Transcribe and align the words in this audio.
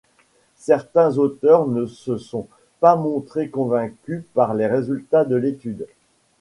Certains 0.55 1.19
auteurs 1.19 1.67
ne 1.67 1.85
se 1.85 2.17
sont 2.17 2.47
pas 2.79 2.95
montrés 2.95 3.51
convaincus 3.51 4.23
par 4.33 4.55
les 4.55 4.65
résultats 4.65 5.25
de 5.25 5.35
l'étude. 5.35 5.85